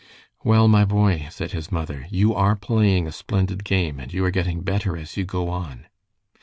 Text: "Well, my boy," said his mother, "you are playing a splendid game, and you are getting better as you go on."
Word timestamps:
"Well, 0.43 0.67
my 0.67 0.83
boy," 0.83 1.27
said 1.29 1.51
his 1.51 1.71
mother, 1.71 2.07
"you 2.09 2.33
are 2.33 2.55
playing 2.55 3.05
a 3.05 3.11
splendid 3.11 3.63
game, 3.63 3.99
and 3.99 4.11
you 4.11 4.25
are 4.25 4.31
getting 4.31 4.61
better 4.61 4.97
as 4.97 5.15
you 5.15 5.25
go 5.25 5.47
on." 5.49 5.85